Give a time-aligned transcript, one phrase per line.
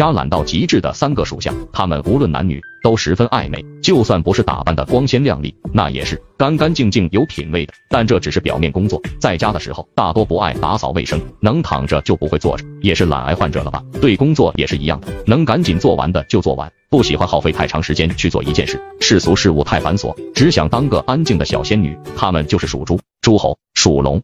[0.00, 7.74] 家懒到极致的三个属相他们无论男女都十分爱美就算不是打扮的光鲜亮丽那也是干干净净有品位的。
[7.90, 13.84] 但这只是表面工作在家的时候大多不爱打扫卫生能躺着就不会坐着也是懒癌患者了吧？
[14.00, 21.94] 对工作也是一样的能赶紧做完的就做完不喜欢耗费太长时间去做一件事世俗事物太繁琐只想当个安静的小仙女。
[22.16, 24.22] 他们就是属猪猪猴属龙。